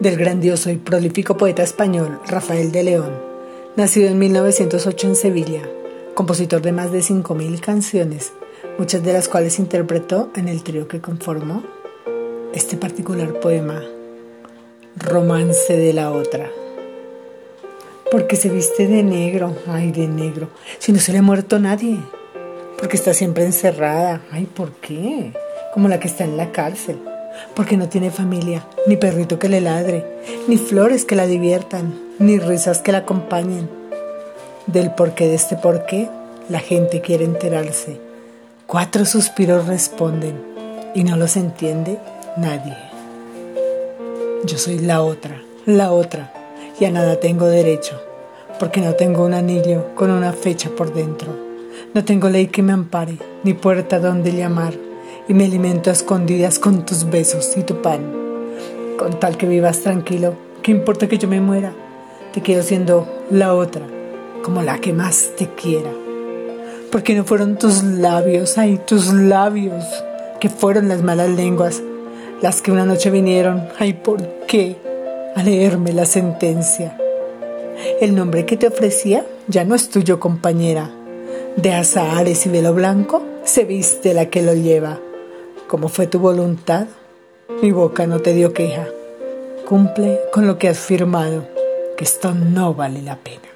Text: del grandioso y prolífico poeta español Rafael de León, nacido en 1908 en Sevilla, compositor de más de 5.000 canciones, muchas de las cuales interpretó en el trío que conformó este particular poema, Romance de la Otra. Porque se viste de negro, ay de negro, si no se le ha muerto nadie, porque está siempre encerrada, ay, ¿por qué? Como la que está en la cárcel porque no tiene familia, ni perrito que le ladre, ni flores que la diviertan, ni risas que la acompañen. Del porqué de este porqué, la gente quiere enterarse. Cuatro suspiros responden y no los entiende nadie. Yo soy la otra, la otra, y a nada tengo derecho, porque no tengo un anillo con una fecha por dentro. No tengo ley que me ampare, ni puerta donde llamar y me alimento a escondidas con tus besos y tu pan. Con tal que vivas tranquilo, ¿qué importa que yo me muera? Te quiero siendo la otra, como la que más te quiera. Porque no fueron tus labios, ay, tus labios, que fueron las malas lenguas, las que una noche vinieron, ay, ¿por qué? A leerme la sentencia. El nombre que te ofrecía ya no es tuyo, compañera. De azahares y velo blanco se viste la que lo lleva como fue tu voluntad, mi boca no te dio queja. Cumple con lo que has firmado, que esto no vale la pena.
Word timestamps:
del 0.00 0.16
grandioso 0.16 0.70
y 0.70 0.76
prolífico 0.76 1.36
poeta 1.36 1.62
español 1.62 2.20
Rafael 2.26 2.72
de 2.72 2.82
León, 2.82 3.12
nacido 3.76 4.08
en 4.08 4.18
1908 4.18 5.08
en 5.08 5.16
Sevilla, 5.16 5.62
compositor 6.14 6.62
de 6.62 6.72
más 6.72 6.90
de 6.90 7.00
5.000 7.00 7.60
canciones, 7.60 8.32
muchas 8.78 9.02
de 9.02 9.12
las 9.12 9.28
cuales 9.28 9.58
interpretó 9.58 10.30
en 10.34 10.48
el 10.48 10.62
trío 10.62 10.88
que 10.88 11.00
conformó 11.00 11.62
este 12.52 12.76
particular 12.76 13.40
poema, 13.40 13.82
Romance 14.96 15.76
de 15.76 15.92
la 15.92 16.10
Otra. 16.10 16.50
Porque 18.10 18.36
se 18.36 18.48
viste 18.48 18.86
de 18.86 19.02
negro, 19.02 19.56
ay 19.66 19.92
de 19.92 20.06
negro, 20.06 20.48
si 20.78 20.92
no 20.92 20.98
se 20.98 21.12
le 21.12 21.18
ha 21.18 21.22
muerto 21.22 21.58
nadie, 21.58 21.98
porque 22.78 22.96
está 22.96 23.14
siempre 23.14 23.44
encerrada, 23.44 24.22
ay, 24.30 24.46
¿por 24.46 24.72
qué? 24.72 25.32
Como 25.72 25.88
la 25.88 25.98
que 25.98 26.08
está 26.08 26.24
en 26.24 26.36
la 26.36 26.52
cárcel 26.52 26.98
porque 27.54 27.76
no 27.76 27.88
tiene 27.88 28.10
familia, 28.10 28.64
ni 28.86 28.96
perrito 28.96 29.38
que 29.38 29.48
le 29.48 29.60
ladre, 29.60 30.04
ni 30.48 30.56
flores 30.56 31.04
que 31.04 31.16
la 31.16 31.26
diviertan, 31.26 31.94
ni 32.18 32.38
risas 32.38 32.80
que 32.80 32.92
la 32.92 32.98
acompañen. 32.98 33.68
Del 34.66 34.92
porqué 34.92 35.28
de 35.28 35.34
este 35.34 35.56
porqué, 35.56 36.08
la 36.48 36.60
gente 36.60 37.00
quiere 37.00 37.24
enterarse. 37.24 38.00
Cuatro 38.66 39.04
suspiros 39.04 39.66
responden 39.66 40.40
y 40.94 41.04
no 41.04 41.16
los 41.16 41.36
entiende 41.36 41.98
nadie. 42.36 42.76
Yo 44.44 44.58
soy 44.58 44.78
la 44.78 45.02
otra, 45.02 45.42
la 45.66 45.92
otra, 45.92 46.32
y 46.78 46.84
a 46.84 46.90
nada 46.90 47.20
tengo 47.20 47.46
derecho, 47.46 48.00
porque 48.58 48.80
no 48.80 48.94
tengo 48.94 49.24
un 49.24 49.34
anillo 49.34 49.94
con 49.94 50.10
una 50.10 50.32
fecha 50.32 50.70
por 50.70 50.92
dentro. 50.92 51.34
No 51.94 52.04
tengo 52.04 52.28
ley 52.28 52.48
que 52.48 52.62
me 52.62 52.72
ampare, 52.72 53.18
ni 53.42 53.54
puerta 53.54 53.98
donde 53.98 54.32
llamar 54.32 54.74
y 55.28 55.34
me 55.34 55.44
alimento 55.44 55.90
a 55.90 55.92
escondidas 55.92 56.58
con 56.58 56.84
tus 56.84 57.08
besos 57.08 57.56
y 57.56 57.62
tu 57.62 57.80
pan. 57.80 58.12
Con 58.98 59.18
tal 59.18 59.36
que 59.36 59.46
vivas 59.46 59.80
tranquilo, 59.80 60.34
¿qué 60.62 60.70
importa 60.70 61.08
que 61.08 61.18
yo 61.18 61.28
me 61.28 61.40
muera? 61.40 61.72
Te 62.32 62.42
quiero 62.42 62.62
siendo 62.62 63.08
la 63.30 63.54
otra, 63.54 63.86
como 64.42 64.62
la 64.62 64.78
que 64.78 64.92
más 64.92 65.30
te 65.36 65.48
quiera. 65.48 65.90
Porque 66.92 67.14
no 67.14 67.24
fueron 67.24 67.58
tus 67.58 67.82
labios, 67.82 68.58
ay, 68.58 68.80
tus 68.86 69.12
labios, 69.12 69.84
que 70.40 70.48
fueron 70.48 70.88
las 70.88 71.02
malas 71.02 71.30
lenguas, 71.30 71.82
las 72.40 72.60
que 72.60 72.70
una 72.70 72.86
noche 72.86 73.10
vinieron, 73.10 73.68
ay, 73.78 73.94
¿por 73.94 74.22
qué? 74.46 74.76
A 75.34 75.42
leerme 75.42 75.92
la 75.92 76.04
sentencia. 76.04 76.96
El 78.00 78.14
nombre 78.14 78.46
que 78.46 78.56
te 78.56 78.68
ofrecía 78.68 79.26
ya 79.48 79.64
no 79.64 79.74
es 79.74 79.88
tuyo, 79.88 80.20
compañera. 80.20 80.90
De 81.56 81.72
azahares 81.72 82.46
y 82.46 82.48
velo 82.48 82.74
blanco 82.74 83.22
se 83.44 83.64
viste 83.64 84.14
la 84.14 84.26
que 84.26 84.42
lo 84.42 84.54
lleva 84.54 85.00
como 85.68 85.88
fue 85.88 86.06
tu 86.06 86.18
voluntad, 86.18 86.86
mi 87.62 87.72
boca 87.72 88.06
no 88.06 88.20
te 88.20 88.34
dio 88.34 88.52
queja. 88.52 88.86
Cumple 89.68 90.20
con 90.32 90.46
lo 90.46 90.58
que 90.58 90.68
has 90.68 90.78
firmado, 90.78 91.46
que 91.96 92.04
esto 92.04 92.34
no 92.34 92.74
vale 92.74 93.02
la 93.02 93.16
pena. 93.16 93.53